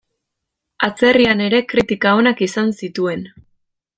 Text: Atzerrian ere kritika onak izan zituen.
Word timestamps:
Atzerrian 0.87 1.43
ere 1.49 1.59
kritika 1.73 2.15
onak 2.23 2.43
izan 2.47 2.75
zituen. 2.83 3.27